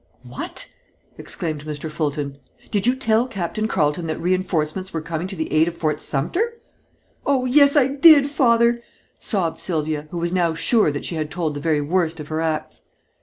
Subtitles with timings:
[0.23, 0.67] "What?"
[1.19, 1.91] exclaimed Mr.
[1.91, 2.39] Fulton.
[2.71, 6.55] "Did you tell Captain Carleton that reinforcements were coming to the aid of Fort Sumter?"
[7.23, 8.81] "Oh, yes, I did, Father,"
[9.19, 12.41] sobbed Sylvia, who was now sure that she had told the very worst of her
[12.41, 12.81] acts.